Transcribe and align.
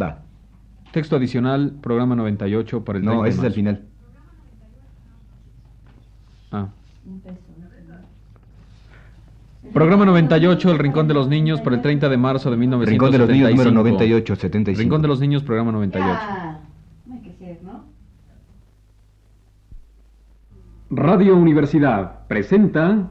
Va. 0.00 0.22
Texto 0.92 1.16
adicional, 1.16 1.72
programa 1.82 2.14
98 2.16 2.84
para 2.84 2.98
el 2.98 3.04
No, 3.04 3.22
30 3.22 3.24
de 3.24 3.30
ese 3.30 3.38
es 3.40 3.44
el 3.44 3.52
final. 3.52 3.82
Ah. 6.50 6.68
Programa 9.72 10.06
98, 10.06 10.70
El 10.70 10.78
Rincón 10.78 11.08
de 11.08 11.14
los 11.14 11.28
Niños, 11.28 11.60
para 11.60 11.76
el 11.76 11.82
30 11.82 12.08
de 12.08 12.16
marzo 12.16 12.50
de 12.50 12.56
1975. 12.56 12.90
Rincón 12.90 13.12
de 13.12 13.18
los 13.18 13.28
Niños 13.28 13.50
número 13.50 13.70
98, 13.72 14.36
75. 14.36 14.80
Rincón 14.80 15.02
de 15.02 15.08
los 15.08 15.20
Niños, 15.20 15.42
programa 15.42 15.72
98. 15.72 16.08
Ya. 16.08 16.60
No 17.06 17.14
hay 17.14 17.20
que 17.20 17.32
ser, 17.34 17.62
¿no? 17.62 17.84
Radio 20.90 21.36
Universidad 21.36 22.26
presenta 22.28 23.10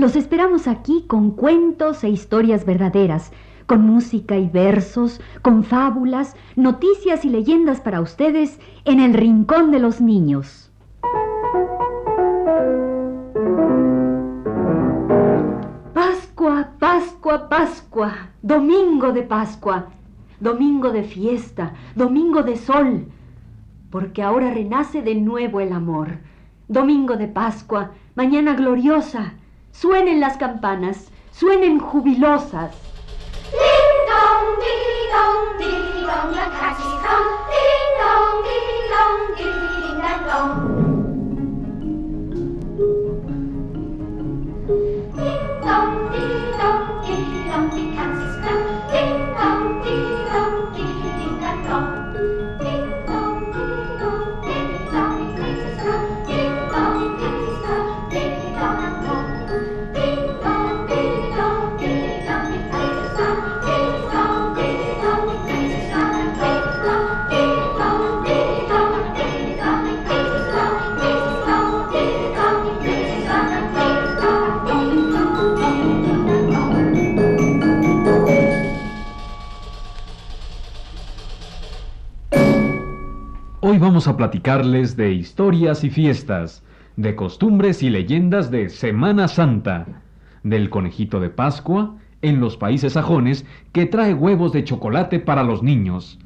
los 0.00 0.16
esperamos 0.16 0.66
aquí 0.66 1.04
con 1.06 1.30
cuentos 1.30 2.02
e 2.04 2.08
historias 2.08 2.64
verdaderas, 2.64 3.32
con 3.66 3.82
música 3.82 4.38
y 4.38 4.48
versos, 4.48 5.20
con 5.42 5.62
fábulas, 5.62 6.36
noticias 6.56 7.26
y 7.26 7.28
leyendas 7.28 7.82
para 7.82 8.00
ustedes 8.00 8.58
en 8.86 8.98
el 8.98 9.12
Rincón 9.12 9.70
de 9.70 9.78
los 9.78 10.00
Niños. 10.00 10.72
Pascua, 15.92 16.70
Pascua, 16.78 17.50
Pascua, 17.50 18.30
domingo 18.40 19.12
de 19.12 19.22
Pascua, 19.22 19.90
domingo 20.40 20.92
de 20.92 21.02
fiesta, 21.02 21.74
domingo 21.94 22.42
de 22.42 22.56
sol, 22.56 23.04
porque 23.90 24.22
ahora 24.22 24.50
renace 24.50 25.02
de 25.02 25.14
nuevo 25.16 25.60
el 25.60 25.74
amor. 25.74 26.20
Domingo 26.68 27.16
de 27.16 27.26
Pascua, 27.26 27.90
mañana 28.14 28.54
gloriosa, 28.54 29.34
suenen 29.72 30.20
las 30.20 30.36
campanas, 30.36 31.10
suenen 31.32 31.78
jubilosas. 31.78 32.74
Vamos 84.00 84.14
a 84.14 84.16
platicarles 84.16 84.96
de 84.96 85.12
historias 85.12 85.84
y 85.84 85.90
fiestas, 85.90 86.64
de 86.96 87.14
costumbres 87.14 87.82
y 87.82 87.90
leyendas 87.90 88.50
de 88.50 88.70
Semana 88.70 89.28
Santa, 89.28 89.84
del 90.42 90.70
conejito 90.70 91.20
de 91.20 91.28
Pascua 91.28 91.96
en 92.22 92.40
los 92.40 92.56
países 92.56 92.94
sajones 92.94 93.44
que 93.72 93.84
trae 93.84 94.14
huevos 94.14 94.52
de 94.52 94.64
chocolate 94.64 95.20
para 95.20 95.42
los 95.42 95.62
niños, 95.62 96.18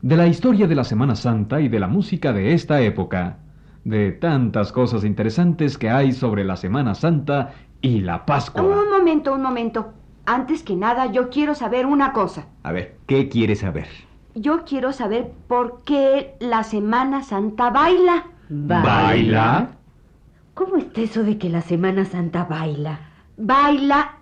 de 0.00 0.16
la 0.16 0.28
historia 0.28 0.66
de 0.66 0.74
la 0.74 0.84
Semana 0.84 1.14
Santa 1.14 1.60
y 1.60 1.68
de 1.68 1.78
la 1.78 1.88
música 1.88 2.32
de 2.32 2.54
esta 2.54 2.80
época, 2.80 3.36
de 3.84 4.12
tantas 4.12 4.72
cosas 4.72 5.04
interesantes 5.04 5.76
que 5.76 5.90
hay 5.90 6.12
sobre 6.12 6.42
la 6.44 6.56
Semana 6.56 6.94
Santa 6.94 7.52
y 7.82 8.00
la 8.00 8.24
Pascua. 8.24 8.62
Un 8.62 8.88
momento, 8.88 9.34
un 9.34 9.42
momento. 9.42 9.92
Antes 10.24 10.62
que 10.62 10.74
nada, 10.74 11.12
yo 11.12 11.28
quiero 11.28 11.54
saber 11.54 11.84
una 11.84 12.14
cosa. 12.14 12.46
A 12.62 12.72
ver, 12.72 12.96
¿qué 13.06 13.28
quieres 13.28 13.58
saber? 13.58 13.88
Yo 14.40 14.64
quiero 14.64 14.92
saber 14.94 15.30
por 15.48 15.82
qué 15.84 16.34
la 16.40 16.62
Semana 16.64 17.22
Santa 17.22 17.68
baila. 17.68 18.24
¿Baila? 18.48 19.72
¿Cómo 20.54 20.76
está 20.78 21.02
eso 21.02 21.22
de 21.24 21.36
que 21.36 21.50
la 21.50 21.60
Semana 21.60 22.06
Santa 22.06 22.44
baila? 22.44 23.00
Baila. 23.36 24.12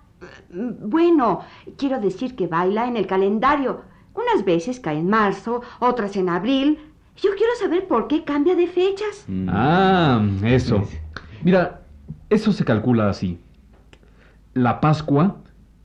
mm, 0.53 0.91
Bueno, 0.91 1.41
quiero 1.77 2.01
decir 2.01 2.35
que 2.35 2.49
baila 2.49 2.89
en 2.89 2.97
el 2.97 3.07
calendario. 3.07 3.83
Unas 4.15 4.45
veces 4.45 4.81
cae 4.81 4.99
en 4.99 5.09
marzo, 5.09 5.63
otras 5.79 6.17
en 6.17 6.29
abril. 6.29 6.81
Yo 7.17 7.31
quiero 7.37 7.53
saber 7.61 7.87
por 7.87 8.09
qué 8.09 8.25
cambia 8.25 8.57
de 8.57 8.67
fechas. 8.67 9.25
Ah, 9.47 10.21
eso. 10.43 10.83
Mira, 11.45 11.83
eso 12.29 12.51
se 12.53 12.65
calcula 12.65 13.09
así. 13.09 13.39
La 14.55 14.81
Pascua 14.81 15.37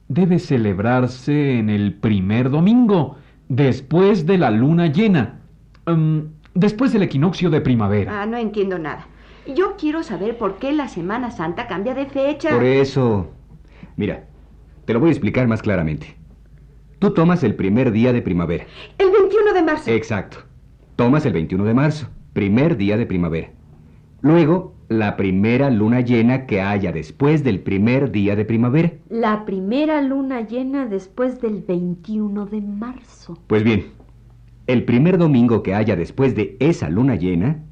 debe 0.08 0.40
celebrarse 0.40 1.60
en 1.60 1.70
el 1.70 1.94
primer 1.94 2.50
domingo, 2.50 3.18
después 3.56 4.26
de 4.26 4.38
la 4.40 4.50
luna 4.50 4.88
llena, 4.88 5.40
mm, 5.86 6.20
después 6.56 6.92
del 6.92 7.04
equinoccio 7.04 7.50
de 7.52 7.62
primavera. 7.62 8.22
Ah, 8.22 8.26
no 8.26 8.38
entiendo 8.38 8.80
nada. 8.80 9.08
Yo 9.56 9.76
quiero 9.78 10.02
saber 10.04 10.38
por 10.38 10.58
qué 10.58 10.72
la 10.72 10.88
Semana 10.88 11.30
Santa 11.30 11.68
cambia 11.68 11.94
de 11.94 12.08
fecha. 12.08 12.50
Por 12.50 12.64
eso. 12.64 13.30
Mira, 13.96 14.26
te 14.86 14.94
lo 14.94 15.00
voy 15.00 15.10
a 15.10 15.12
explicar 15.12 15.48
más 15.48 15.62
claramente. 15.62 16.16
Tú 16.98 17.14
tomas 17.14 17.44
el 17.44 17.54
primer 17.56 17.92
día 17.92 18.12
de 18.12 18.22
primavera. 18.22 18.66
El 18.98 19.12
21 19.12 19.54
de 19.54 19.62
marzo. 19.62 19.92
Exacto. 19.92 20.38
Tomas 20.96 21.26
el 21.26 21.34
21 21.34 21.64
de 21.66 21.74
marzo, 21.74 22.08
primer 22.34 22.78
día 22.78 22.98
de 22.98 23.06
primavera. 23.06 23.52
Luego, 24.22 24.73
la 24.90 25.16
primera 25.18 25.70
luna 25.70 26.02
llena 26.02 26.46
que 26.46 26.62
haya 26.62 26.92
después 26.92 27.44
del 27.44 27.60
primer 27.60 28.12
día 28.12 28.36
de 28.36 28.46
primavera. 28.46 28.92
La 29.10 29.46
primera 29.46 30.02
luna 30.02 30.42
llena 30.42 30.86
después 30.86 31.42
del 31.42 31.62
21 31.62 32.46
de 32.46 32.62
marzo. 32.62 33.38
Pues 33.48 33.64
bien, 33.64 33.86
el 34.68 34.84
primer 34.86 35.18
domingo 35.18 35.64
que 35.64 35.74
haya 35.74 35.96
después 35.96 36.36
de 36.36 36.58
esa 36.60 36.90
luna 36.90 37.16
llena, 37.16 37.64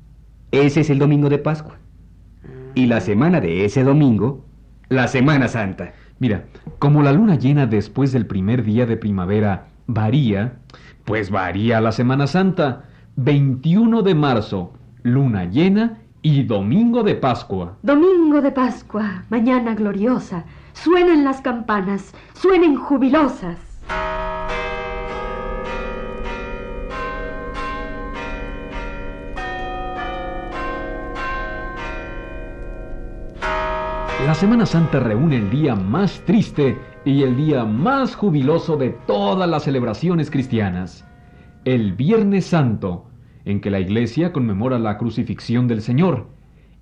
ese 0.52 0.82
es 0.82 0.90
el 0.90 1.00
domingo 1.00 1.30
de 1.30 1.38
Pascua. 1.38 1.78
Y 2.76 2.86
la 2.86 3.02
semana 3.02 3.42
de 3.42 3.66
ese 3.66 3.84
domingo, 3.84 4.46
la 4.90 5.08
Semana 5.08 5.48
Santa. 5.48 5.94
Mira, 6.20 6.46
como 6.80 7.02
la 7.02 7.14
luna 7.14 7.36
llena 7.36 7.66
después 7.66 8.12
del 8.12 8.26
primer 8.26 8.64
día 8.64 8.86
de 8.86 8.98
primavera 8.98 9.68
varía, 9.88 10.60
pues 11.06 11.32
varía 11.32 11.82
la 11.82 11.92
Semana 11.92 12.28
Santa. 12.28 12.86
21 13.16 14.02
de 14.04 14.16
marzo, 14.16 14.74
luna 15.04 15.46
llena 15.46 16.01
y 16.22 16.44
domingo 16.44 17.04
de 17.04 17.16
Pascua. 17.16 17.78
Domingo 17.82 18.42
de 18.42 18.52
Pascua, 18.52 19.24
mañana 19.30 19.74
gloriosa, 19.74 20.46
suenen 20.74 21.24
las 21.24 21.42
campanas, 21.42 22.14
suenen 22.34 22.76
jubilosas. 22.76 23.58
La 34.26 34.36
Semana 34.36 34.68
Santa 34.68 35.00
reúne 35.00 35.38
el 35.38 35.50
día 35.50 35.76
más 35.76 36.22
triste 36.26 36.78
y 37.04 37.24
el 37.24 37.36
día 37.36 37.66
más 37.66 38.16
jubiloso 38.16 38.78
de 38.78 38.90
todas 39.08 39.50
las 39.50 39.64
celebraciones 39.64 40.30
cristianas, 40.30 41.04
el 41.66 41.94
Viernes 41.94 42.46
Santo, 42.46 43.11
en 43.46 43.62
que 43.62 43.72
la 43.72 43.80
Iglesia 43.80 44.32
conmemora 44.34 44.80
la 44.80 44.98
crucifixión 44.98 45.68
del 45.68 45.82
Señor, 45.82 46.28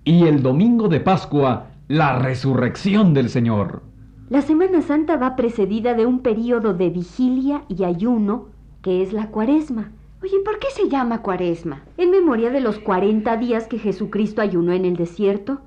y 0.04 0.24
el 0.26 0.42
Domingo 0.42 0.88
de 0.88 1.00
Pascua, 1.00 1.68
la 1.88 2.18
resurrección 2.20 3.14
del 3.14 3.30
Señor. 3.30 3.84
La 4.30 4.42
Semana 4.42 4.82
Santa 4.82 5.18
va 5.18 5.36
precedida 5.36 5.94
de 5.94 6.06
un 6.06 6.20
período 6.20 6.74
de 6.74 6.90
vigilia 6.90 7.64
y 7.68 7.84
ayuno, 7.84 8.50
que 8.82 9.02
es 9.02 9.14
la 9.14 9.28
cuaresma, 9.28 9.92
Oye, 10.22 10.38
¿por 10.44 10.60
qué 10.60 10.68
se 10.72 10.90
llama 10.90 11.22
cuaresma? 11.22 11.84
en 11.98 12.12
memoria 12.12 12.50
de 12.50 12.60
los 12.60 12.78
40 12.78 13.38
días 13.38 13.68
que 13.68 13.80
Jesucristo 13.80 14.42
ayunó 14.42 14.74
en 14.74 14.84
el 14.84 14.98
desierto. 14.98 15.62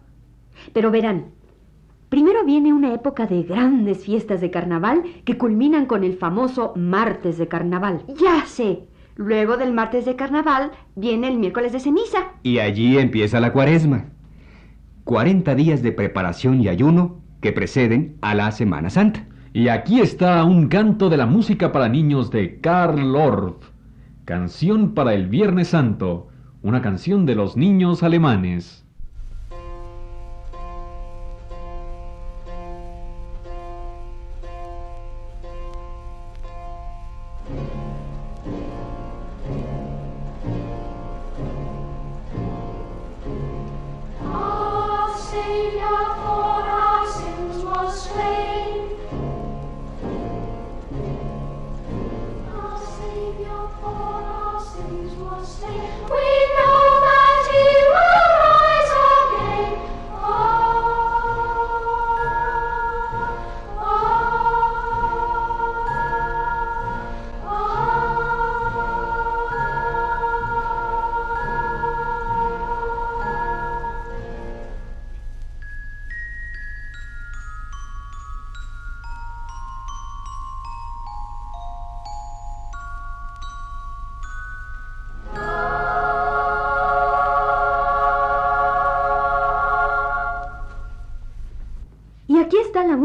Pero 0.75 0.91
verán, 0.91 1.33
Primero 2.13 2.45
viene 2.45 2.75
una 2.75 2.93
época 2.93 3.27
de 3.27 3.43
grandes 3.43 4.05
fiestas 4.05 4.43
de 4.43 4.51
carnaval 4.51 5.03
que 5.25 5.39
culminan 5.39 5.87
con 5.87 6.05
el 6.05 6.19
famoso 6.19 6.75
martes 6.77 7.39
de 7.39 7.49
carnaval. 7.49 8.05
Ya 8.21 8.45
sé. 8.45 8.85
Luego 9.17 9.57
del 9.57 9.73
martes 9.73 10.05
de 10.05 10.17
carnaval 10.17 10.71
viene 10.97 11.29
el 11.29 11.39
miércoles 11.39 11.73
de 11.73 11.81
ceniza. 11.81 12.33
Y 12.43 12.59
allí 12.59 12.99
empieza 12.99 13.41
la 13.41 13.53
cuaresma. 13.53 14.07
40 15.05 15.55
días 15.55 15.83
de 15.83 15.93
preparación 15.93 16.61
y 16.61 16.69
ayuno 16.69 17.21
que 17.41 17.53
preceden 17.53 18.17
a 18.23 18.35
la 18.35 18.53
Semana 18.53 18.89
Santa. 18.89 19.27
Y 19.53 19.69
aquí 19.69 20.01
está 20.01 20.43
un 20.45 20.69
canto 20.69 21.11
de 21.11 21.19
la 21.19 21.27
música 21.27 21.73
para 21.73 21.89
niños 21.89 22.31
de 22.31 22.61
Karl 22.61 23.15
Orff. 23.15 23.71
Canción 24.25 24.95
para 24.95 25.13
el 25.13 25.27
Viernes 25.27 25.69
Santo. 25.69 26.29
Una 26.63 26.81
canción 26.81 27.27
de 27.27 27.35
los 27.35 27.57
niños 27.57 28.03
alemanes. 28.03 28.82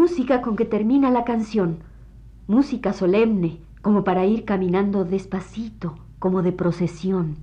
Música 0.08 0.42
con 0.42 0.56
que 0.56 0.64
termina 0.64 1.12
la 1.12 1.26
canción. 1.26 1.80
Música 2.48 2.94
solemne, 2.94 3.60
como 3.82 4.06
para 4.06 4.26
ir 4.26 4.46
caminando 4.46 5.04
despacito, 5.04 5.96
como 6.18 6.44
de 6.44 6.54
procesión. 6.54 7.36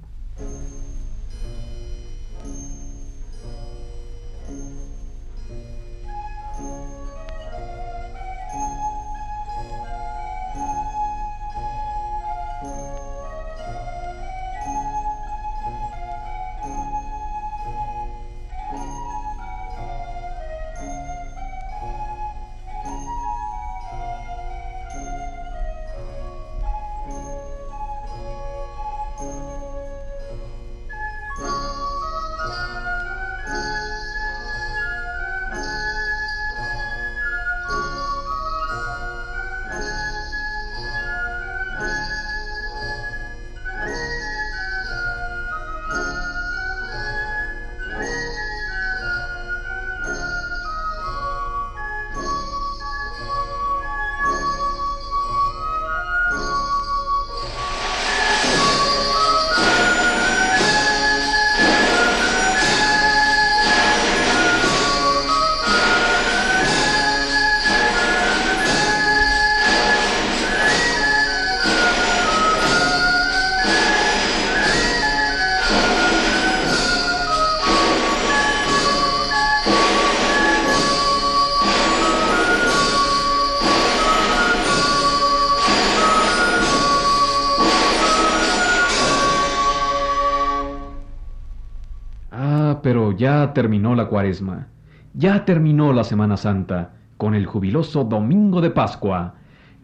Pero 92.84 93.12
ya 93.12 93.54
terminó 93.54 93.94
la 93.94 94.08
cuaresma. 94.08 94.66
Ya 95.14 95.46
terminó 95.46 95.94
la 95.94 96.04
Semana 96.04 96.36
Santa 96.36 96.92
con 97.16 97.34
el 97.34 97.46
jubiloso 97.46 98.04
Domingo 98.04 98.60
de 98.60 98.69
Pascua. 98.69 99.36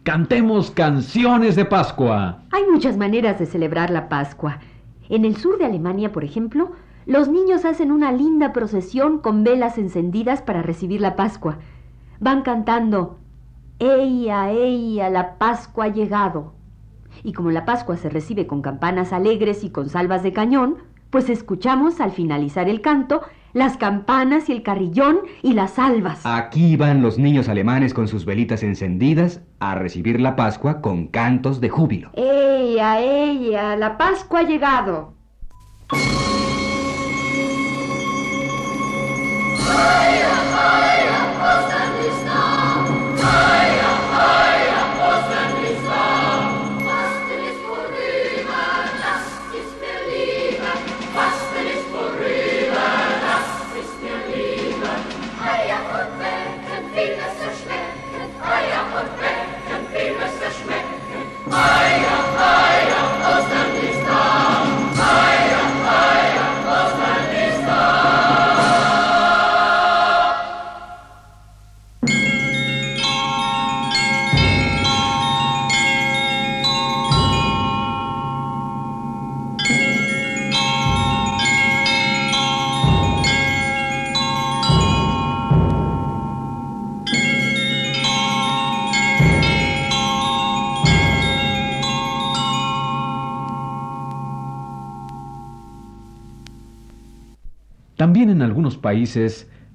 Cantemos 0.03 0.69
canciones 0.69 1.55
de 1.55 1.65
Pascua. 1.65 2.43
Hay 2.51 2.63
muchas 2.71 2.97
maneras 2.97 3.39
de 3.39 3.47
celebrar 3.47 3.89
la 3.89 4.07
Pascua. 4.07 4.59
En 5.09 5.25
el 5.25 5.35
sur 5.35 5.57
de 5.57 5.65
Alemania, 5.65 6.11
por 6.11 6.23
ejemplo, 6.23 6.73
los 7.07 7.27
niños 7.27 7.65
hacen 7.65 7.91
una 7.91 8.11
linda 8.11 8.53
procesión 8.53 9.17
con 9.17 9.43
velas 9.43 9.79
encendidas 9.79 10.43
para 10.43 10.61
recibir 10.61 11.01
la 11.01 11.15
Pascua. 11.15 11.57
Van 12.19 12.43
cantando, 12.43 13.17
ella, 13.79 14.51
ella, 14.51 15.09
la 15.09 15.39
Pascua 15.39 15.85
ha 15.85 15.87
llegado. 15.87 16.53
Y 17.23 17.33
como 17.33 17.49
la 17.49 17.65
Pascua 17.65 17.97
se 17.97 18.11
recibe 18.11 18.45
con 18.45 18.61
campanas 18.61 19.11
alegres 19.11 19.63
y 19.63 19.71
con 19.71 19.89
salvas 19.89 20.21
de 20.21 20.33
cañón, 20.33 20.90
pues 21.11 21.29
escuchamos 21.29 22.01
al 22.01 22.11
finalizar 22.11 22.67
el 22.67 22.81
canto 22.81 23.21
las 23.53 23.77
campanas 23.77 24.49
y 24.49 24.53
el 24.53 24.63
carrillón 24.63 25.19
y 25.41 25.53
las 25.53 25.71
salvas. 25.71 26.21
Aquí 26.23 26.77
van 26.77 27.01
los 27.01 27.17
niños 27.17 27.49
alemanes 27.49 27.93
con 27.93 28.07
sus 28.07 28.25
velitas 28.25 28.63
encendidas 28.63 29.41
a 29.59 29.75
recibir 29.75 30.19
la 30.21 30.35
Pascua 30.35 30.81
con 30.81 31.07
cantos 31.07 31.59
de 31.59 31.69
júbilo. 31.69 32.11
Ella, 32.13 32.99
ella, 32.99 33.75
la 33.75 33.97
Pascua 33.97 34.39
ha 34.39 34.43
llegado. 34.43 35.13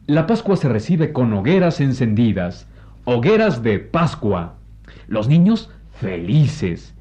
La 0.07 0.29
Pascua 0.29 0.57
se 0.57 0.69
recibe 0.69 1.13
con 1.13 1.33
hogueras 1.33 1.81
encendidas, 1.81 2.69
hogueras 3.05 3.65
de 3.65 3.81
Pascua. 3.81 4.55
Los 5.09 5.27
niños 5.27 5.71
felices. 6.01 6.95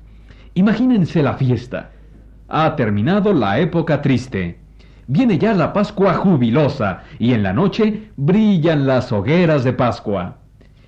Imagínense 0.55 1.21
la 1.21 1.33
fiesta. 1.33 1.91
Ha 2.47 2.75
terminado 2.75 3.31
la 3.31 3.59
época 3.59 4.01
triste. 4.01 4.57
Viene 5.05 5.37
ya 5.37 5.53
la 5.53 5.71
Pascua 5.71 6.15
jubilosa 6.15 7.03
y 7.19 7.33
en 7.33 7.43
la 7.43 7.53
noche 7.53 8.09
brillan 8.17 8.87
las 8.87 9.11
hogueras 9.11 9.63
de 9.63 9.73
Pascua. 9.73 10.37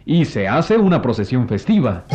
Y 0.04 0.26
se 0.26 0.48
hace 0.48 0.78
una 0.78 1.04
procesión 1.04 1.48
festiva. 1.48 2.06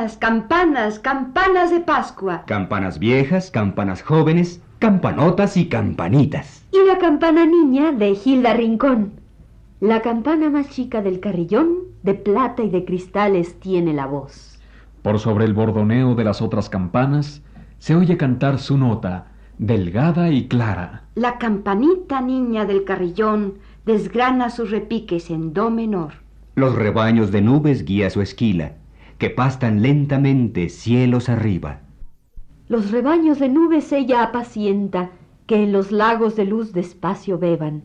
Campanas, 0.00 0.16
campanas, 0.16 0.98
campanas 0.98 1.70
de 1.70 1.80
Pascua. 1.80 2.44
Campanas 2.46 2.98
viejas, 2.98 3.50
campanas 3.50 4.00
jóvenes, 4.00 4.62
campanotas 4.78 5.58
y 5.58 5.68
campanitas. 5.68 6.64
Y 6.72 6.78
la 6.86 6.96
campana 6.96 7.44
niña 7.44 7.92
de 7.92 8.14
Gilda 8.14 8.54
Rincón. 8.54 9.12
La 9.78 10.00
campana 10.00 10.48
más 10.48 10.70
chica 10.70 11.02
del 11.02 11.20
carrillón, 11.20 11.80
de 12.02 12.14
plata 12.14 12.62
y 12.62 12.70
de 12.70 12.86
cristales, 12.86 13.60
tiene 13.60 13.92
la 13.92 14.06
voz. 14.06 14.58
Por 15.02 15.18
sobre 15.18 15.44
el 15.44 15.52
bordoneo 15.52 16.14
de 16.14 16.24
las 16.24 16.40
otras 16.40 16.70
campanas 16.70 17.42
se 17.78 17.94
oye 17.94 18.16
cantar 18.16 18.58
su 18.58 18.78
nota, 18.78 19.26
delgada 19.58 20.30
y 20.30 20.48
clara. 20.48 21.02
La 21.14 21.36
campanita 21.36 22.22
niña 22.22 22.64
del 22.64 22.84
carrillón 22.84 23.58
desgrana 23.84 24.48
sus 24.48 24.70
repiques 24.70 25.28
en 25.28 25.52
do 25.52 25.68
menor. 25.68 26.14
Los 26.54 26.74
rebaños 26.74 27.30
de 27.30 27.42
nubes 27.42 27.84
guía 27.84 28.08
su 28.08 28.22
esquila, 28.22 28.72
que 29.20 29.30
pastan 29.30 29.82
lentamente 29.82 30.70
cielos 30.70 31.28
arriba. 31.28 31.82
Los 32.68 32.90
rebaños 32.90 33.38
de 33.38 33.50
nubes 33.50 33.92
ella 33.92 34.22
apacienta, 34.22 35.10
que 35.46 35.62
en 35.62 35.72
los 35.72 35.92
lagos 35.92 36.36
de 36.36 36.46
luz 36.46 36.72
despacio 36.72 37.38
beban. 37.38 37.82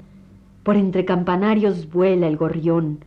Por 0.63 0.77
entre 0.77 1.03
campanarios 1.03 1.91
vuela 1.91 2.27
el 2.27 2.37
gorrión. 2.37 3.03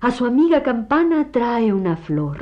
A 0.00 0.10
su 0.10 0.26
amiga 0.26 0.62
campana 0.62 1.32
trae 1.32 1.72
una 1.72 1.96
flor. 1.96 2.38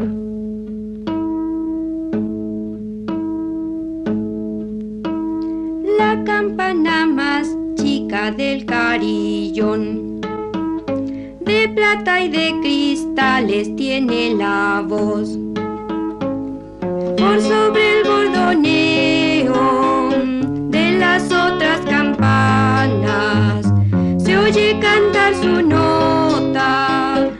la 5.99 6.25
campana 6.25 7.07
más 7.07 7.57
chica 7.76 8.33
del 8.33 8.67
carillón. 8.67 10.12
De 11.45 11.69
plata 11.75 12.21
y 12.21 12.29
de 12.29 12.55
cristales 12.61 13.75
tiene 13.77 14.35
la 14.35 14.85
voz. 14.87 15.39
Por 17.19 17.41
sobre 17.41 17.99
el 17.99 18.05
bordoneo 18.05 20.11
de 20.71 20.93
las 20.99 21.25
otras 21.25 21.81
campanas 21.81 23.67
se 24.19 24.37
oye 24.37 24.79
cantar 24.81 25.35
su 25.35 25.63
nota, 25.63 27.31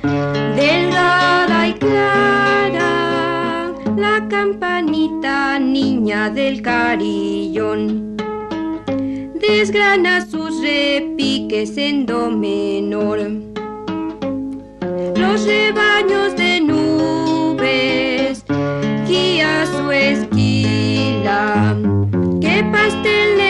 delgada 0.57 1.69
y 1.69 1.75
clara, 1.75 3.73
la 3.97 4.27
campanita 4.29 5.59
niña 5.59 6.31
del 6.31 6.63
carillón 6.63 8.13
desgrana 9.43 10.25
sus 10.25 10.63
repiques 10.63 11.77
en 11.77 12.07
do 12.07 12.31
menor. 12.31 13.52
Rebaños 15.45 16.37
de 16.37 16.61
nubes 16.61 18.45
guía 19.09 19.67
su 19.67 19.91
esquila, 19.91 21.77
que 22.41 22.65
pasten 22.71 23.41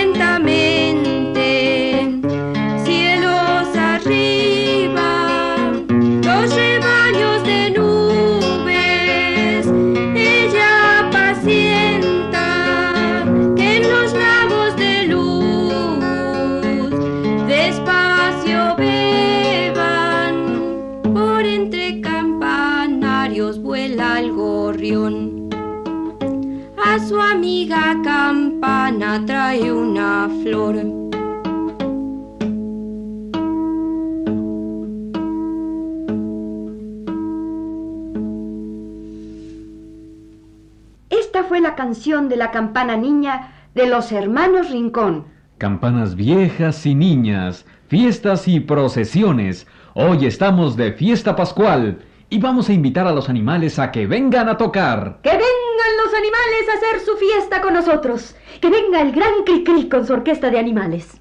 canción 41.93 42.31
de 42.31 42.37
la 42.37 42.51
campana 42.51 42.97
niña 42.97 43.69
de 43.75 43.87
los 43.87 44.13
hermanos 44.13 44.71
Rincón. 44.71 45.27
Campanas 45.59 46.17
viejas 46.17 46.87
y 46.87 46.95
niñas, 46.95 47.67
fiestas 47.87 48.49
y 48.49 48.61
procesiones. 48.61 49.67
Hoy 49.93 50.25
estamos 50.25 50.75
de 50.79 50.95
fiesta 50.95 51.37
pascual 51.37 51.99
y 52.31 52.39
vamos 52.39 52.71
a 52.71 52.73
invitar 52.73 53.07
a 53.07 53.13
los 53.13 53.29
animales 53.29 53.79
a 53.79 53.93
que 53.93 54.07
vengan 54.07 54.49
a 54.49 54.57
tocar. 54.57 55.19
Que 55.23 55.33
vengan 55.33 55.93
los 56.03 56.15
animales 56.15 56.65
a 56.71 56.79
hacer 56.79 57.01
su 57.05 57.15
fiesta 57.19 57.61
con 57.61 57.75
nosotros. 57.75 58.37
Que 58.63 58.71
venga 58.71 59.03
el 59.03 59.13
gran 59.13 59.45
Cricri 59.45 59.91
con 59.91 60.07
su 60.07 60.15
orquesta 60.15 60.49
de 60.49 60.59
animales. 60.59 61.21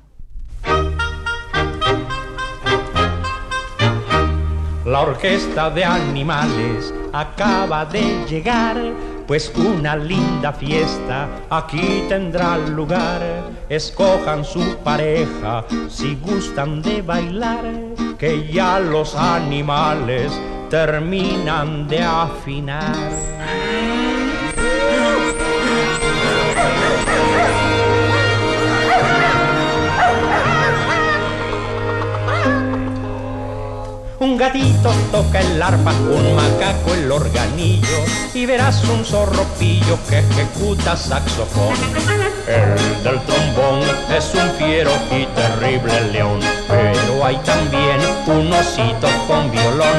La 4.86 5.02
orquesta 5.02 5.70
de 5.70 5.84
animales 5.84 6.94
acaba 7.12 7.86
de 7.86 8.26
llegar, 8.26 8.78
pues 9.32 9.50
una 9.56 9.96
linda 9.96 10.52
fiesta 10.52 11.26
aquí 11.50 12.04
tendrá 12.10 12.58
lugar. 12.58 13.22
Escojan 13.70 14.44
su 14.44 14.76
pareja 14.84 15.64
si 15.88 16.16
gustan 16.16 16.82
de 16.82 17.02
bailar, 17.02 17.64
que 18.20 18.52
ya 18.52 18.78
los 18.78 19.16
animales 19.16 20.34
terminan 20.70 21.88
de 21.88 22.04
afinar. 22.04 23.91
Un 34.22 34.38
gatito 34.38 34.94
toca 35.12 35.40
el 35.40 35.60
arpa, 35.60 35.92
un 35.94 36.36
macaco 36.36 36.94
el 36.94 37.12
organillo 37.12 38.06
y 38.36 38.46
verás 38.46 38.84
un 38.84 39.04
zorropillo 39.04 39.98
que 40.08 40.20
ejecuta 40.20 40.96
saxofón. 40.96 41.74
El 42.48 43.04
del 43.04 43.20
trombón 43.22 43.82
es 44.16 44.32
un 44.36 44.48
fiero 44.60 44.92
y 45.10 45.26
terrible 45.26 46.12
león, 46.12 46.40
pero 46.68 47.26
hay 47.26 47.36
también 47.38 48.00
un 48.28 48.54
osito 48.54 49.08
con 49.28 49.50
violón. 49.50 49.98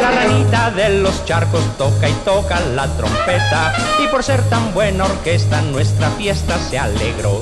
La 0.00 0.10
ranita 0.10 0.72
de 0.72 0.98
los 0.98 1.24
charcos 1.24 1.62
toca 1.78 2.08
y 2.08 2.14
toca 2.24 2.58
la 2.74 2.88
trompeta 2.96 3.74
y 4.02 4.08
por 4.08 4.24
ser 4.24 4.42
tan 4.50 4.74
buena 4.74 5.04
orquesta 5.04 5.62
nuestra 5.62 6.10
fiesta 6.10 6.58
se 6.58 6.80
alegró. 6.80 7.40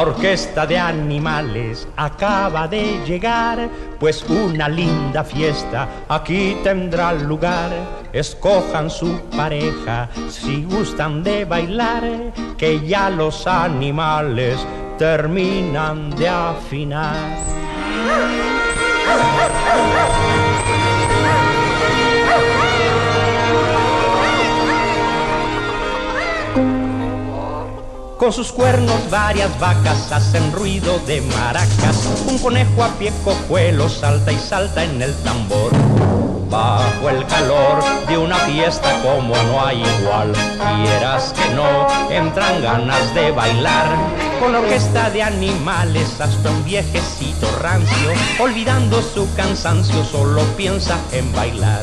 La 0.00 0.06
orquesta 0.06 0.66
de 0.66 0.78
animales 0.78 1.86
acaba 1.94 2.66
de 2.66 3.04
llegar, 3.04 3.68
pues 3.98 4.24
una 4.30 4.66
linda 4.66 5.22
fiesta 5.22 5.86
aquí 6.08 6.56
tendrá 6.64 7.12
lugar. 7.12 7.70
Escojan 8.10 8.88
su 8.88 9.20
pareja 9.36 10.08
si 10.30 10.64
gustan 10.64 11.22
de 11.22 11.44
bailar, 11.44 12.32
que 12.56 12.80
ya 12.80 13.10
los 13.10 13.46
animales 13.46 14.58
terminan 14.96 16.08
de 16.16 16.28
afinar. 16.30 17.36
Con 28.20 28.34
sus 28.34 28.52
cuernos 28.52 29.08
varias 29.08 29.58
vacas 29.58 30.12
hacen 30.12 30.52
ruido 30.52 30.98
de 31.06 31.22
maracas. 31.22 32.06
Un 32.26 32.38
conejo 32.38 32.84
a 32.84 32.88
pie 32.98 33.10
cojuelo 33.24 33.88
salta 33.88 34.30
y 34.30 34.36
salta 34.36 34.84
en 34.84 35.00
el 35.00 35.14
tambor. 35.22 35.72
Bajo 36.50 37.08
el 37.08 37.24
calor 37.24 37.82
de 38.06 38.18
una 38.18 38.36
fiesta 38.40 39.00
como 39.02 39.34
no 39.34 39.64
hay 39.64 39.82
igual, 40.00 40.32
quieras 40.82 41.32
que 41.32 41.54
no, 41.54 41.86
entran 42.10 42.60
ganas 42.60 43.14
de 43.14 43.30
bailar. 43.30 43.88
Con 44.38 44.52
la 44.52 44.60
orquesta 44.60 45.08
de 45.08 45.22
animales 45.22 46.20
hasta 46.20 46.50
un 46.50 46.62
viejecito 46.62 47.50
rancio, 47.62 48.10
olvidando 48.38 49.00
su 49.00 49.32
cansancio, 49.34 50.04
solo 50.04 50.42
piensa 50.58 50.98
en 51.12 51.32
bailar. 51.32 51.80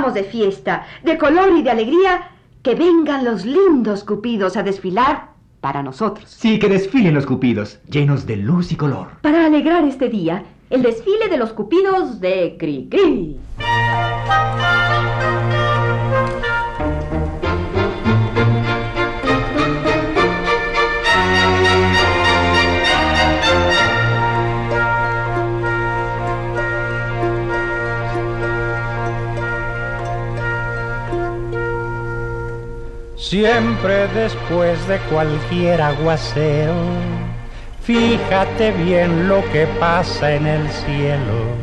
Estamos 0.00 0.14
de 0.14 0.24
fiesta, 0.24 0.86
de 1.04 1.18
color 1.18 1.50
y 1.58 1.62
de 1.62 1.70
alegría, 1.70 2.30
que 2.62 2.74
vengan 2.74 3.22
los 3.22 3.44
lindos 3.44 4.02
cupidos 4.02 4.56
a 4.56 4.62
desfilar 4.62 5.32
para 5.60 5.82
nosotros. 5.82 6.30
Sí, 6.30 6.58
que 6.58 6.70
desfilen 6.70 7.12
los 7.12 7.26
cupidos, 7.26 7.80
llenos 7.86 8.24
de 8.24 8.38
luz 8.38 8.72
y 8.72 8.76
color. 8.76 9.08
Para 9.20 9.44
alegrar 9.44 9.84
este 9.84 10.08
día, 10.08 10.42
el 10.70 10.80
desfile 10.80 11.28
de 11.28 11.36
los 11.36 11.52
cupidos 11.52 12.18
de 12.18 12.56
Cricri. 12.58 13.36
Siempre 33.30 34.08
después 34.08 34.88
de 34.88 34.98
cualquier 35.02 35.80
aguacero, 35.80 36.74
fíjate 37.80 38.72
bien 38.72 39.28
lo 39.28 39.40
que 39.52 39.68
pasa 39.78 40.34
en 40.34 40.48
el 40.48 40.68
cielo. 40.68 41.54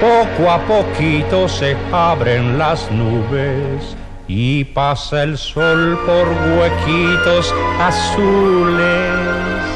Poco 0.00 0.48
a 0.48 0.60
poquito 0.60 1.48
se 1.48 1.76
abren 1.90 2.56
las 2.56 2.88
nubes 2.92 3.96
y 4.28 4.62
pasa 4.62 5.24
el 5.24 5.36
sol 5.36 5.98
por 6.06 6.28
huequitos 6.56 7.52
azules. 7.80 9.75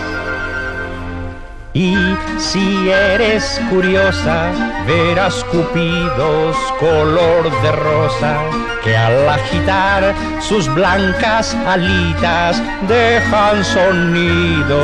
Y 1.72 1.94
si 2.38 2.90
eres 2.90 3.60
curiosa, 3.70 4.50
verás 4.88 5.44
cupidos 5.44 6.56
color 6.80 7.44
de 7.62 7.72
rosa 7.72 8.40
que 8.82 8.96
al 8.96 9.28
agitar 9.28 10.12
sus 10.40 10.72
blancas 10.74 11.54
alitas 11.66 12.60
dejan 12.88 13.64
sonido 13.64 14.80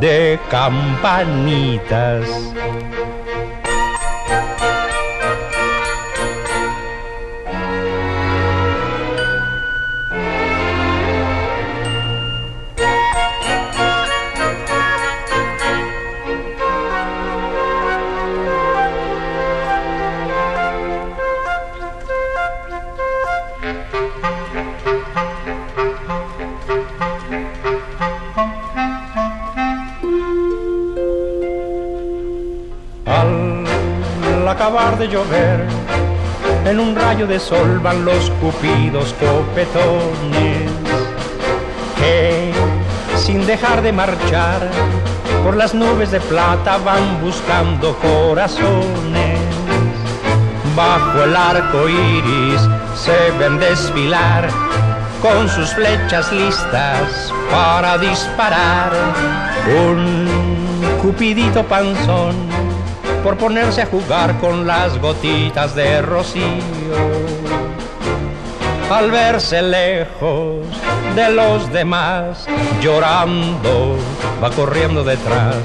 de 0.00 0.40
campanitas. 0.50 2.26
De 34.98 35.06
llover, 35.06 35.64
en 36.64 36.80
un 36.80 36.96
rayo 36.96 37.26
de 37.28 37.38
sol 37.38 37.78
van 37.80 38.04
los 38.04 38.30
cupidos 38.40 39.14
copetones 39.14 40.70
que, 41.96 42.52
sin 43.16 43.46
dejar 43.46 43.80
de 43.82 43.92
marchar, 43.92 44.68
por 45.44 45.56
las 45.56 45.72
nubes 45.72 46.10
de 46.10 46.20
plata 46.20 46.78
van 46.78 47.20
buscando 47.22 47.96
corazones. 47.98 49.38
Bajo 50.74 51.22
el 51.22 51.36
arco 51.36 51.88
iris 51.88 52.60
se 52.96 53.30
ven 53.38 53.58
desfilar 53.60 54.48
con 55.22 55.48
sus 55.48 55.70
flechas 55.74 56.32
listas 56.32 57.32
para 57.52 57.98
disparar. 57.98 58.90
Un 59.86 60.26
cupidito 61.00 61.62
panzón 61.64 62.67
por 63.22 63.36
ponerse 63.36 63.82
a 63.82 63.86
jugar 63.86 64.38
con 64.38 64.66
las 64.66 64.98
gotitas 65.00 65.74
de 65.74 66.02
rocío. 66.02 66.42
Al 68.90 69.10
verse 69.10 69.60
lejos 69.62 70.66
de 71.14 71.30
los 71.30 71.70
demás, 71.72 72.46
llorando, 72.80 73.96
va 74.42 74.50
corriendo 74.50 75.04
detrás. 75.04 75.56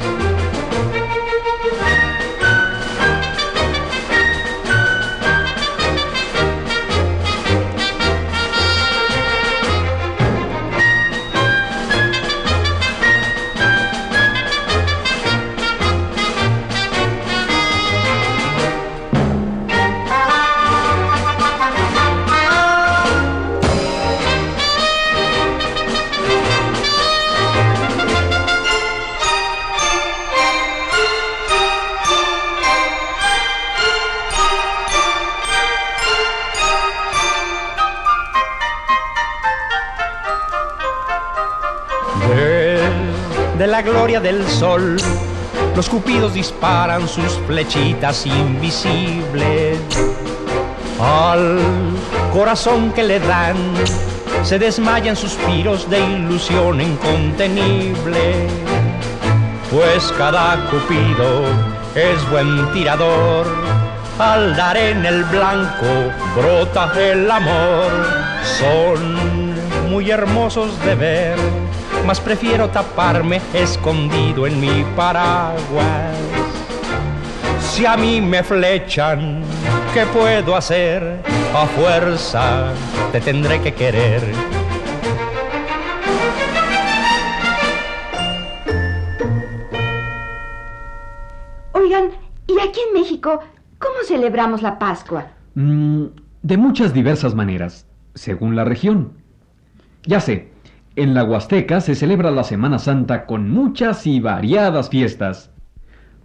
Los 45.76 45.90
cupidos 45.90 46.34
disparan 46.34 47.06
sus 47.10 47.34
flechitas 47.48 48.26
invisibles 48.26 49.78
al 51.02 51.60
corazón 52.32 52.94
que 52.94 53.04
le 53.04 53.20
dan. 53.20 53.58
Se 54.42 54.58
desmayan 54.58 55.18
suspiros 55.18 55.90
de 55.90 56.00
ilusión 56.00 56.80
incontenible, 56.80 58.48
pues 59.70 60.14
cada 60.18 60.56
cupido 60.70 61.44
es 61.94 62.32
buen 62.32 62.72
tirador. 62.72 63.46
Al 64.18 64.56
dar 64.56 64.78
en 64.78 65.06
el 65.06 65.26
blanco 65.26 65.88
brota 66.38 66.90
el 66.98 67.30
amor. 67.30 67.92
Son 68.60 69.90
muy 69.90 70.10
hermosos 70.10 70.80
de 70.86 70.96
ver 70.96 71.63
mas 72.06 72.20
prefiero 72.20 72.70
taparme 72.70 73.42
escondido 73.54 74.46
en 74.48 74.60
mi 74.60 74.84
paraguas. 74.96 76.18
Si 77.60 77.86
a 77.86 77.98
mí 77.98 78.22
me 78.22 78.44
flechan, 78.44 79.42
¿qué 79.94 80.06
puedo 80.06 80.56
hacer? 80.56 81.22
A 81.56 81.66
fuerza 81.66 82.74
te 83.12 83.20
tendré 83.22 83.62
que 83.62 83.74
querer. 83.74 84.22
Oigan, 91.74 92.12
¿y 92.48 92.60
aquí 92.60 92.80
en 92.88 92.94
México 92.94 93.40
¿Cómo 93.84 93.96
celebramos 94.08 94.62
la 94.62 94.80
Pascua? 94.80 95.28
Mm, 95.56 96.06
de 96.42 96.56
muchas 96.58 96.94
diversas 96.94 97.36
maneras, 97.36 97.86
según 98.16 98.56
la 98.56 98.64
región. 98.64 99.12
Ya 100.06 100.22
sé, 100.22 100.53
en 100.96 101.14
la 101.14 101.24
Huasteca 101.24 101.82
se 101.82 101.96
celebra 101.96 102.32
la 102.32 102.44
Semana 102.44 102.78
Santa 102.78 103.26
con 103.26 103.50
muchas 103.50 104.06
y 104.06 104.20
variadas 104.20 104.90
fiestas. 104.90 105.52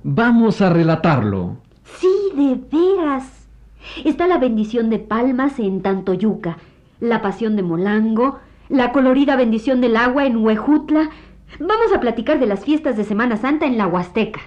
Vamos 0.03 0.61
a 0.61 0.71
relatarlo. 0.71 1.57
Sí, 1.85 2.09
de 2.35 2.61
veras. 2.71 3.49
Está 4.05 4.27
la 4.27 4.39
bendición 4.39 4.91
de 4.91 4.99
palmas 4.99 5.59
en 5.59 5.81
Tantoyuca, 5.81 6.59
la 7.01 7.23
pasión 7.23 7.57
de 7.57 7.63
Molango, 7.63 8.39
la 8.69 8.93
colorida 8.93 9.37
bendición 9.37 9.81
del 9.81 9.97
agua 9.97 10.27
en 10.27 10.37
Huejutla. 10.37 11.11
Vamos 11.59 11.93
a 11.95 12.01
platicar 12.01 12.39
de 12.39 12.47
las 12.47 12.65
fiestas 12.65 12.97
de 12.97 13.05
Semana 13.05 13.39
Santa 13.39 13.67
en 13.67 13.79
la 13.79 13.87
Huasteca. 13.87 14.41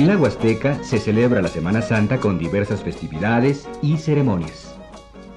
En 0.00 0.06
la 0.06 0.16
Huasteca 0.16 0.82
se 0.82 0.96
celebra 0.96 1.42
la 1.42 1.48
Semana 1.48 1.82
Santa 1.82 2.20
con 2.20 2.38
diversas 2.38 2.82
festividades 2.82 3.68
y 3.82 3.98
ceremonias. 3.98 4.74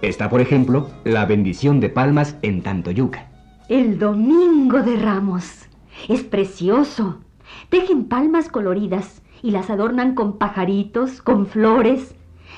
Está, 0.01 0.29
por 0.29 0.39
ejemplo, 0.39 0.89
la 1.03 1.25
bendición 1.25 1.81
de 1.81 1.89
palmas 1.89 2.37
en 2.43 2.63
Tantoyuca. 2.63 3.29
El 3.67 3.99
Domingo 3.99 4.81
de 4.81 4.95
Ramos. 4.95 5.67
Es 6.07 6.23
precioso. 6.23 7.19
Tejen 7.67 8.05
palmas 8.05 8.47
coloridas 8.47 9.21
y 9.41 9.51
las 9.51 9.69
adornan 9.69 10.15
con 10.15 10.37
pajaritos, 10.37 11.21
con 11.21 11.45
flores. 11.45 12.15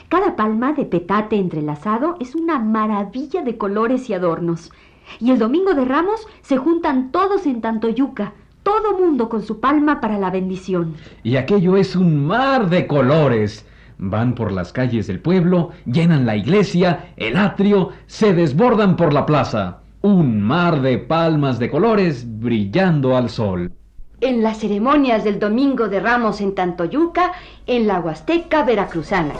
Cada 0.07 0.35
palma 0.35 0.73
de 0.73 0.85
petate 0.85 1.37
entrelazado 1.37 2.17
es 2.19 2.35
una 2.35 2.59
maravilla 2.59 3.41
de 3.41 3.57
colores 3.57 4.11
y 4.11 4.13
adornos. 4.13 4.71
Y 5.19 5.31
el 5.31 5.39
Domingo 5.39 5.73
de 5.73 5.85
Ramos 5.85 6.27
se 6.43 6.57
juntan 6.57 7.11
todos 7.11 7.47
en 7.47 7.61
Tantoyuca, 7.61 8.35
todo 8.65 8.97
mundo 8.97 9.29
con 9.29 9.43
su 9.43 9.59
palma 9.59 10.01
para 10.01 10.17
la 10.17 10.31
bendición. 10.31 10.95
Y 11.23 11.35
aquello 11.35 11.77
es 11.77 11.95
un 11.95 12.25
mar 12.25 12.67
de 12.67 12.87
colores. 12.87 13.63
Van 13.99 14.33
por 14.33 14.51
las 14.51 14.73
calles 14.73 15.05
del 15.05 15.19
pueblo, 15.19 15.69
llenan 15.85 16.25
la 16.25 16.35
iglesia, 16.35 17.13
el 17.15 17.37
atrio, 17.37 17.91
se 18.07 18.33
desbordan 18.33 18.97
por 18.97 19.13
la 19.13 19.27
plaza. 19.27 19.81
Un 20.01 20.41
mar 20.41 20.81
de 20.81 20.97
palmas 20.97 21.59
de 21.59 21.69
colores 21.69 22.25
brillando 22.39 23.15
al 23.15 23.29
sol. 23.29 23.71
En 24.19 24.41
las 24.41 24.57
ceremonias 24.57 25.23
del 25.23 25.39
Domingo 25.39 25.87
de 25.87 25.99
Ramos 25.99 26.41
en 26.41 26.55
Tantoyuca, 26.55 27.33
en 27.67 27.85
la 27.85 27.99
Huasteca 27.99 28.63
Veracruzana. 28.63 29.35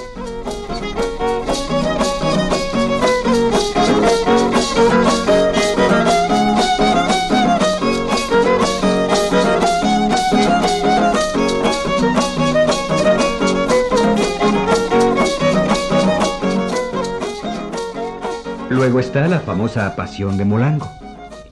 Luego 18.69 18.99
está 18.99 19.27
la 19.27 19.39
famosa 19.39 19.95
Pasión 19.95 20.37
de 20.37 20.45
Molango, 20.45 20.89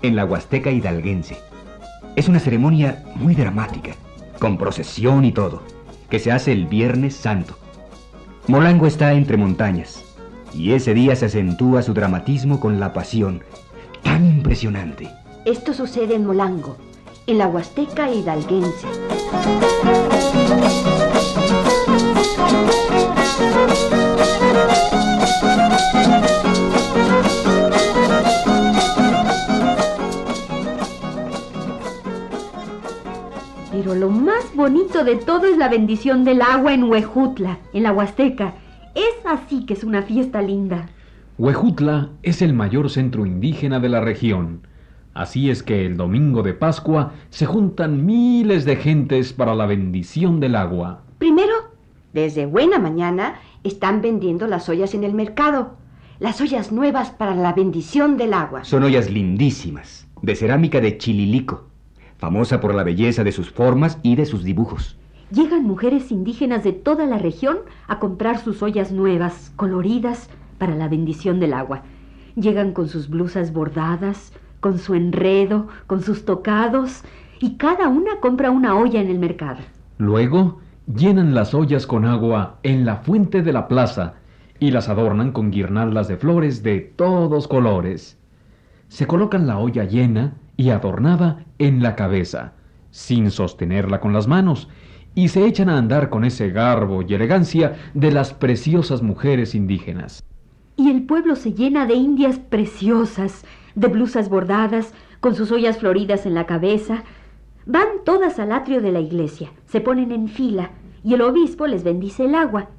en 0.01 0.15
la 0.15 0.25
Huasteca 0.25 0.71
hidalguense. 0.71 1.37
Es 2.15 2.27
una 2.27 2.39
ceremonia 2.39 3.03
muy 3.15 3.35
dramática, 3.35 3.91
con 4.39 4.57
procesión 4.57 5.23
y 5.23 5.31
todo, 5.31 5.61
que 6.09 6.17
se 6.17 6.31
hace 6.31 6.51
el 6.51 6.65
Viernes 6.65 7.15
Santo. 7.15 7.55
Molango 8.47 8.87
está 8.87 9.13
entre 9.13 9.37
montañas, 9.37 10.03
y 10.53 10.73
ese 10.73 10.95
día 10.95 11.15
se 11.15 11.27
acentúa 11.27 11.83
su 11.83 11.93
dramatismo 11.93 12.59
con 12.59 12.79
la 12.79 12.93
pasión, 12.93 13.43
tan 14.01 14.25
impresionante. 14.25 15.07
Esto 15.45 15.75
sucede 15.75 16.15
en 16.15 16.25
Molango, 16.25 16.77
en 17.27 17.37
la 17.37 17.47
Huasteca 17.47 18.09
hidalguense. 18.09 18.87
Pero 33.93 34.07
lo 34.07 34.11
más 34.11 34.55
bonito 34.55 35.03
de 35.03 35.17
todo 35.17 35.45
es 35.45 35.55
la 35.55 35.69
bendición 35.69 36.23
del 36.23 36.41
agua 36.41 36.73
en 36.73 36.85
Huejutla, 36.85 37.59
en 37.73 37.83
la 37.83 37.93
Huasteca. 37.93 38.55
Es 38.95 39.23
así 39.23 39.67
que 39.67 39.75
es 39.75 39.83
una 39.83 40.01
fiesta 40.01 40.41
linda. 40.41 40.89
Huejutla 41.37 42.09
es 42.23 42.41
el 42.41 42.53
mayor 42.55 42.89
centro 42.89 43.23
indígena 43.27 43.79
de 43.79 43.89
la 43.89 44.01
región. 44.01 44.65
Así 45.13 45.51
es 45.51 45.61
que 45.61 45.85
el 45.85 45.95
domingo 45.95 46.41
de 46.41 46.55
Pascua 46.55 47.11
se 47.29 47.45
juntan 47.45 48.03
miles 48.03 48.65
de 48.65 48.77
gentes 48.77 49.31
para 49.31 49.53
la 49.53 49.67
bendición 49.67 50.39
del 50.39 50.55
agua. 50.55 51.03
Primero, 51.19 51.53
desde 52.13 52.47
buena 52.47 52.79
mañana, 52.79 53.35
están 53.63 54.01
vendiendo 54.01 54.47
las 54.47 54.69
ollas 54.69 54.95
en 54.95 55.03
el 55.03 55.13
mercado. 55.13 55.75
Las 56.17 56.41
ollas 56.41 56.71
nuevas 56.71 57.11
para 57.11 57.35
la 57.35 57.53
bendición 57.53 58.17
del 58.17 58.33
agua. 58.33 58.63
Son 58.63 58.81
ollas 58.81 59.11
lindísimas, 59.11 60.07
de 60.23 60.35
cerámica 60.35 60.81
de 60.81 60.97
Chililico, 60.97 61.67
famosa 62.23 62.61
por 62.61 62.73
la 62.73 62.85
belleza 62.85 63.25
de 63.25 63.33
sus 63.33 63.51
formas 63.51 63.99
y 64.01 64.15
de 64.15 64.25
sus 64.25 64.45
dibujos. 64.45 64.97
Llegan 65.29 65.65
mujeres 65.65 66.09
indígenas 66.09 66.63
de 66.63 66.71
toda 66.71 67.05
la 67.05 67.17
región 67.17 67.57
a 67.89 67.99
comprar 67.99 68.37
sus 68.37 68.63
ollas 68.63 68.93
nuevas, 68.93 69.51
coloridas, 69.57 70.29
para 70.57 70.73
la 70.73 70.87
bendición 70.87 71.41
del 71.41 71.53
agua. 71.53 71.81
Llegan 72.37 72.71
con 72.71 72.87
sus 72.87 73.09
blusas 73.09 73.51
bordadas, 73.51 74.31
con 74.61 74.77
su 74.77 74.93
enredo, 74.93 75.67
con 75.85 76.01
sus 76.01 76.23
tocados, 76.23 77.03
y 77.41 77.57
cada 77.57 77.89
una 77.89 78.21
compra 78.21 78.51
una 78.51 78.77
olla 78.77 79.01
en 79.01 79.09
el 79.09 79.19
mercado. 79.19 79.59
Luego 79.97 80.59
llenan 80.87 81.35
las 81.35 81.53
ollas 81.53 81.85
con 81.85 82.05
agua 82.05 82.57
en 82.63 82.85
la 82.85 82.95
fuente 82.97 83.41
de 83.41 83.51
la 83.51 83.67
plaza 83.67 84.13
y 84.61 84.71
las 84.71 84.87
adornan 84.87 85.33
con 85.33 85.51
guirnaldas 85.51 86.07
de 86.07 86.15
flores 86.15 86.63
de 86.63 86.79
todos 86.79 87.49
colores. 87.49 88.17
Se 88.87 89.07
colocan 89.07 89.45
la 89.45 89.57
olla 89.57 89.83
llena 89.83 90.35
y 90.57 90.69
adornada 90.69 91.45
en 91.57 91.81
la 91.81 91.95
cabeza, 91.95 92.53
sin 92.91 93.31
sostenerla 93.31 93.99
con 93.99 94.13
las 94.13 94.27
manos, 94.27 94.69
y 95.15 95.27
se 95.27 95.45
echan 95.45 95.69
a 95.69 95.77
andar 95.77 96.09
con 96.09 96.25
ese 96.25 96.49
garbo 96.49 97.01
y 97.01 97.13
elegancia 97.13 97.75
de 97.93 98.11
las 98.11 98.33
preciosas 98.33 99.01
mujeres 99.01 99.55
indígenas. 99.55 100.23
Y 100.75 100.89
el 100.89 101.03
pueblo 101.03 101.35
se 101.35 101.53
llena 101.53 101.85
de 101.85 101.95
indias 101.95 102.39
preciosas, 102.39 103.45
de 103.75 103.87
blusas 103.87 104.29
bordadas, 104.29 104.93
con 105.19 105.35
sus 105.35 105.51
ollas 105.51 105.77
floridas 105.77 106.25
en 106.25 106.33
la 106.33 106.45
cabeza. 106.45 107.03
Van 107.65 107.87
todas 108.03 108.39
al 108.39 108.51
atrio 108.51 108.81
de 108.81 108.91
la 108.91 108.99
iglesia, 108.99 109.51
se 109.65 109.81
ponen 109.81 110.11
en 110.11 110.27
fila, 110.27 110.71
y 111.03 111.13
el 111.13 111.21
obispo 111.21 111.67
les 111.67 111.83
bendice 111.83 112.25
el 112.25 112.35
agua. 112.35 112.69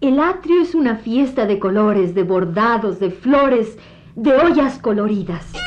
El 0.00 0.20
atrio 0.20 0.60
es 0.60 0.74
una 0.74 0.96
fiesta 0.96 1.46
de 1.46 1.58
colores, 1.58 2.14
de 2.14 2.24
bordados, 2.24 2.98
de 3.00 3.10
flores, 3.10 3.78
de 4.16 4.32
ollas 4.34 4.78
coloridas. 4.78 5.63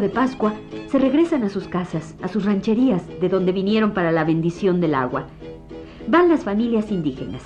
De 0.00 0.08
Pascua, 0.08 0.54
se 0.88 0.98
regresan 0.98 1.44
a 1.44 1.48
sus 1.48 1.68
casas, 1.68 2.16
a 2.22 2.28
sus 2.28 2.44
rancherías, 2.44 3.02
de 3.20 3.28
donde 3.28 3.52
vinieron 3.52 3.92
para 3.92 4.10
la 4.10 4.24
bendición 4.24 4.80
del 4.80 4.94
agua. 4.94 5.26
Van 6.08 6.28
las 6.28 6.44
familias 6.44 6.90
indígenas, 6.90 7.42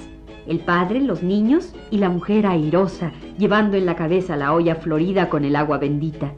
el 0.46 0.60
padre, 0.60 1.00
los 1.00 1.22
niños 1.22 1.74
y 1.90 1.98
la 1.98 2.08
mujer 2.08 2.46
airosa, 2.46 3.12
llevando 3.38 3.76
en 3.76 3.86
la 3.86 3.96
cabeza 3.96 4.36
la 4.36 4.54
olla 4.54 4.76
florida 4.76 5.28
con 5.28 5.44
el 5.44 5.56
agua 5.56 5.78
bendita. 5.78 6.32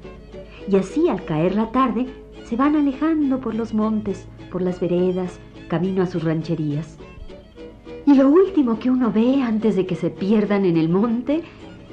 Y 0.69 0.77
así, 0.77 1.09
al 1.09 1.25
caer 1.25 1.55
la 1.55 1.71
tarde, 1.71 2.07
se 2.45 2.57
van 2.57 2.77
alejando 2.77 3.41
por 3.41 3.55
los 3.55 3.75
montes, 3.75 4.27
por 4.51 4.63
las 4.63 4.81
veredas, 4.81 5.39
camino 5.69 6.03
a 6.03 6.07
sus 6.07 6.25
rancherías. 6.25 6.99
Y 8.07 8.15
lo 8.15 8.29
último 8.29 8.79
que 8.79 8.91
uno 8.91 9.11
ve 9.13 9.43
antes 9.43 9.75
de 9.75 9.85
que 9.85 9.97
se 9.97 10.11
pierdan 10.11 10.65
en 10.65 10.77
el 10.77 10.89
monte 10.89 11.43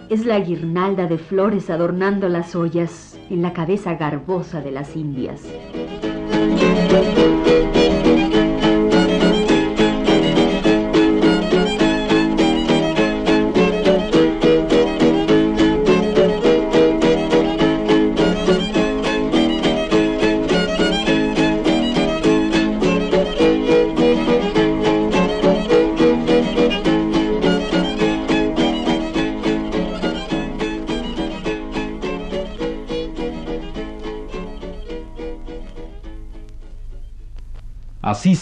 es 0.09 0.25
la 0.25 0.39
guirnalda 0.39 1.07
de 1.07 1.17
flores 1.17 1.69
adornando 1.69 2.29
las 2.29 2.55
ollas 2.55 3.17
en 3.29 3.41
la 3.41 3.53
cabeza 3.53 3.95
garbosa 3.95 4.61
de 4.61 4.71
las 4.71 4.95
indias. 4.95 5.41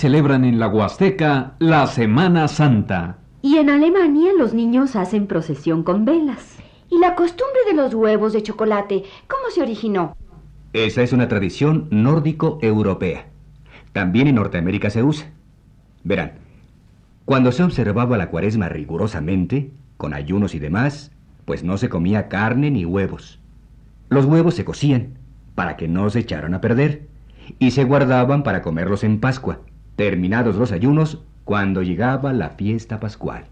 Celebran 0.02 0.46
en 0.46 0.58
la 0.58 0.68
Huasteca 0.68 1.54
la 1.60 1.86
Semana 1.86 2.48
Santa. 2.48 3.20
Y 3.44 3.58
en 3.58 3.70
Alemania 3.70 4.32
los 4.36 4.52
niños 4.52 4.96
hacen 4.96 5.28
procesión 5.28 5.84
con 5.84 6.06
velas. 6.06 6.58
¿Y 6.90 6.98
la 6.98 7.14
costumbre 7.14 7.60
de 7.68 7.76
los 7.76 7.94
huevos 7.94 8.34
de 8.34 8.42
chocolate, 8.42 9.04
cómo 9.28 9.52
se 9.54 9.62
originó? 9.62 10.18
Esa 10.74 11.04
es 11.04 11.14
una 11.14 11.28
tradición 11.28 11.88
nórdico-europea. 11.92 13.28
También 13.94 14.26
en 14.26 14.36
Norteamérica 14.36 14.90
se 14.90 15.04
usa. 15.04 15.28
Verán, 16.04 16.32
cuando 17.26 17.52
se 17.52 17.62
observaba 17.62 18.18
la 18.18 18.32
cuaresma 18.32 18.70
rigurosamente, 18.70 19.70
con 19.98 20.16
ayunos 20.16 20.56
y 20.56 20.60
demás, 20.60 21.12
pues 21.46 21.64
no 21.64 21.78
se 21.78 21.90
comía 21.90 22.28
carne 22.28 22.72
ni 22.72 22.86
huevos. 22.86 23.40
Los 24.10 24.26
huevos 24.26 24.56
se 24.56 24.66
cocían 24.66 25.20
para 25.54 25.78
que 25.78 25.88
no 25.88 26.10
se 26.10 26.22
echaran 26.22 26.56
a 26.56 26.62
perder 26.62 27.08
y 27.60 27.70
se 27.70 27.84
guardaban 27.84 28.42
para 28.42 28.64
comerlos 28.64 29.04
en 29.04 29.20
Pascua, 29.20 29.60
terminados 30.02 30.56
los 30.56 30.72
ayunos 30.72 31.20
cuando 31.44 31.84
llegaba 31.84 32.34
la 32.34 32.50
fiesta 32.50 33.00
pascual. 33.00 33.44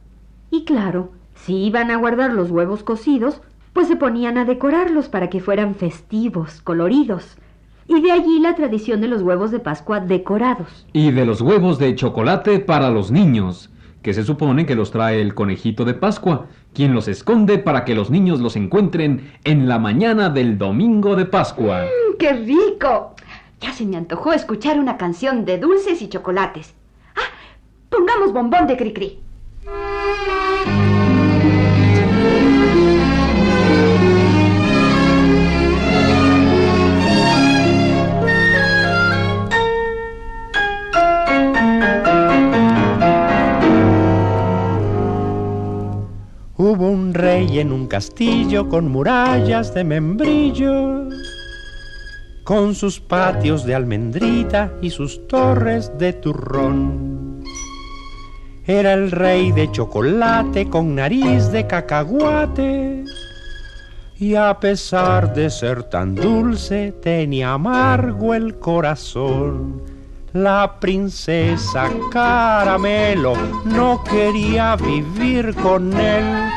Y 0.50 0.64
claro, 0.64 1.12
si 1.36 1.54
iban 1.54 1.92
a 1.92 1.98
guardar 1.98 2.34
los 2.34 2.50
huevos 2.50 2.82
cocidos, 2.82 3.40
pues 3.72 3.88
se 3.88 3.96
ponían 3.96 4.36
a 4.40 4.46
decorarlos 4.46 5.10
para 5.10 5.30
que 5.30 5.42
fueran 5.42 5.76
festivos, 5.76 6.62
coloridos. 6.64 7.38
Y 7.88 8.02
de 8.02 8.12
allí 8.12 8.40
la 8.40 8.56
tradición 8.56 9.00
de 9.00 9.10
los 9.10 9.22
huevos 9.22 9.52
de 9.52 9.60
Pascua 9.60 10.00
decorados. 10.00 10.88
Y 10.92 11.12
de 11.12 11.24
los 11.24 11.40
huevos 11.40 11.78
de 11.78 11.94
chocolate 11.94 12.58
para 12.58 12.90
los 12.90 13.12
niños, 13.12 13.70
que 14.02 14.16
se 14.16 14.24
supone 14.24 14.66
que 14.66 14.74
los 14.74 14.90
trae 14.90 15.22
el 15.22 15.36
conejito 15.36 15.86
de 15.86 15.94
Pascua, 15.94 16.48
quien 16.74 16.96
los 16.96 17.08
esconde 17.08 17.60
para 17.60 17.86
que 17.86 17.94
los 17.94 18.10
niños 18.10 18.40
los 18.40 18.56
encuentren 18.56 19.34
en 19.44 19.70
la 19.70 19.78
mañana 19.78 20.32
del 20.32 20.58
domingo 20.58 21.16
de 21.16 21.26
Pascua. 21.26 21.84
¡Mmm, 21.84 22.18
¡Qué 22.18 22.34
rico! 22.34 23.14
Ya 23.60 23.74
se 23.74 23.86
me 23.86 23.98
antojó 23.98 24.34
escuchar 24.34 24.80
una 24.80 24.98
canción 24.98 25.46
de 25.46 25.58
dulces 25.58 26.02
y 26.02 26.08
chocolates. 26.08 26.74
Ah, 27.16 27.30
pongamos 27.90 28.32
bombón 28.34 28.68
de 28.68 28.78
Cricri. 28.78 29.20
Hubo 46.62 46.90
un 46.90 47.14
rey 47.14 47.60
en 47.60 47.72
un 47.72 47.88
castillo 47.88 48.68
con 48.70 48.92
murallas 48.92 49.74
de 49.74 49.84
membrillo, 49.84 51.10
con 52.50 52.74
sus 52.74 53.00
patios 53.00 53.64
de 53.64 53.76
almendrita 53.76 54.74
y 54.82 54.90
sus 54.90 55.28
torres 55.28 55.92
de 56.00 56.14
turrón. 56.14 57.44
Era 58.66 58.94
el 58.94 59.12
rey 59.12 59.52
de 59.52 59.72
chocolate 59.72 60.68
con 60.68 60.96
nariz 60.96 61.52
de 61.52 61.68
cacahuate. 61.68 63.04
Y 64.18 64.34
a 64.34 64.60
pesar 64.60 65.32
de 65.36 65.52
ser 65.52 65.84
tan 65.84 66.16
dulce, 66.16 66.92
tenía 67.04 67.54
amargo 67.54 68.34
el 68.34 68.58
corazón. 68.58 69.84
La 70.34 70.80
princesa 70.80 71.88
Caramelo 72.12 73.34
no 73.66 74.04
quería 74.04 74.76
vivir 74.76 75.54
con 75.54 75.94
él, 75.94 76.50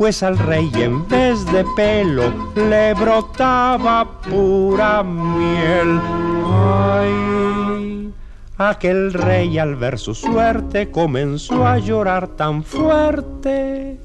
pues 0.00 0.22
al 0.22 0.38
rey 0.38 0.70
en 0.76 1.06
vez 1.08 1.44
de 1.52 1.62
pelo 1.76 2.32
le 2.56 2.94
brotaba 2.94 4.18
pura 4.22 5.02
miel. 5.02 6.00
Ay, 6.46 8.10
aquel 8.56 9.12
rey 9.12 9.58
al 9.58 9.76
ver 9.76 9.98
su 9.98 10.14
suerte 10.14 10.90
comenzó 10.90 11.66
a 11.66 11.76
llorar 11.76 12.28
tan 12.28 12.64
fuerte 12.64 14.00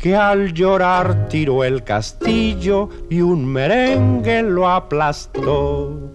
que 0.00 0.16
al 0.16 0.54
llorar 0.54 1.28
tiró 1.28 1.62
el 1.62 1.84
castillo 1.84 2.88
y 3.10 3.20
un 3.20 3.44
merengue 3.44 4.42
lo 4.42 4.66
aplastó. 4.66 6.14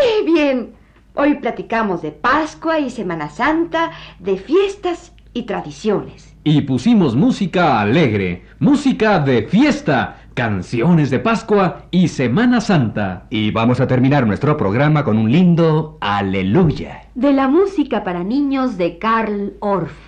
¡Qué 0.00 0.24
bien! 0.24 0.74
Hoy 1.14 1.36
platicamos 1.36 2.02
de 2.02 2.12
Pascua 2.12 2.78
y 2.78 2.90
Semana 2.90 3.30
Santa, 3.30 3.90
de 4.20 4.36
fiestas 4.36 5.12
y 5.34 5.42
tradiciones. 5.42 6.36
Y 6.44 6.60
pusimos 6.60 7.16
música 7.16 7.80
alegre, 7.80 8.44
música 8.60 9.18
de 9.18 9.48
fiesta, 9.48 10.18
canciones 10.34 11.10
de 11.10 11.18
Pascua 11.18 11.86
y 11.90 12.06
Semana 12.06 12.60
Santa. 12.60 13.26
Y 13.28 13.50
vamos 13.50 13.80
a 13.80 13.88
terminar 13.88 14.24
nuestro 14.24 14.56
programa 14.56 15.02
con 15.02 15.18
un 15.18 15.32
lindo 15.32 15.98
aleluya. 16.00 17.02
De 17.16 17.32
la 17.32 17.48
música 17.48 18.04
para 18.04 18.22
niños 18.22 18.78
de 18.78 18.98
Karl 18.98 19.54
Orff. 19.58 20.07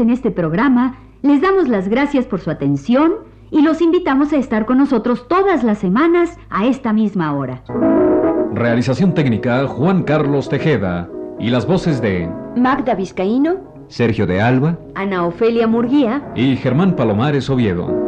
En 0.00 0.10
este 0.10 0.30
programa 0.30 0.96
les 1.22 1.40
damos 1.40 1.68
las 1.68 1.88
gracias 1.88 2.26
por 2.26 2.40
su 2.40 2.50
atención 2.50 3.12
y 3.50 3.62
los 3.62 3.80
invitamos 3.80 4.32
a 4.32 4.36
estar 4.36 4.66
con 4.66 4.78
nosotros 4.78 5.26
todas 5.28 5.62
las 5.64 5.78
semanas 5.78 6.36
a 6.50 6.66
esta 6.66 6.92
misma 6.92 7.32
hora. 7.34 7.62
Realización 8.52 9.14
técnica 9.14 9.66
Juan 9.66 10.02
Carlos 10.02 10.48
Tejeda 10.48 11.08
y 11.38 11.50
las 11.50 11.66
voces 11.66 12.00
de 12.00 12.28
Magda 12.56 12.94
Vizcaíno. 12.94 13.56
Sergio 13.88 14.26
de 14.26 14.40
Alba. 14.40 14.78
Ana 14.94 15.26
Ofelia 15.26 15.66
Murguía. 15.66 16.32
y 16.34 16.56
Germán 16.56 16.96
Palomares 16.96 17.48
Oviedo. 17.50 18.03